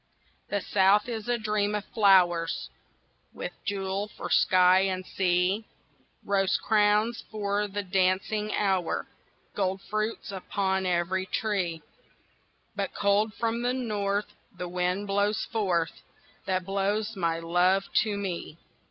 [0.49, 2.71] THE South is a dream of flowers
[3.35, 5.67] With a jewel for sky and sea,
[6.25, 9.05] Rose crowns for the dancing hours,
[9.53, 11.83] Gold fruits upon every tree;
[12.75, 16.01] But cold from the North The wind blows forth
[16.47, 18.57] That blows my love to me.